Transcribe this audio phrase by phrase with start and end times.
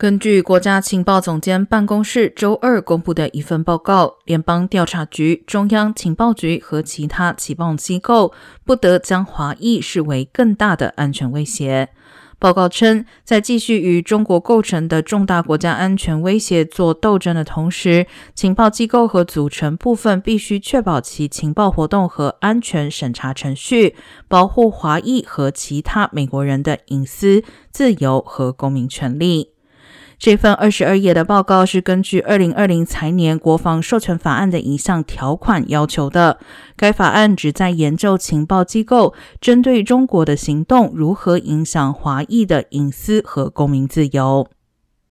[0.00, 8.32] 根据国家情报总监办公室周二公布的一份报告，联邦调查局、中央情报局和其他情报机构
[8.64, 11.90] 不得将华裔视为更大的安全威胁。
[12.38, 23.94] 报告称，在继续与中国构成的重大国家安全威胁做斗争的同时，情报机构和组成部分必须确保其情报活动和安全审查程序，
[24.26, 29.50] 保护华裔和其他美国人的隐私、自由和公民权利。
[30.20, 36.38] 这份二十二页的报告是根据二零二零财年国防授权法案的一项条款要求的。
[36.76, 44.46] 该法案旨在研究情报机构针对中国的行动如何影响华裔的隐私和公民自由。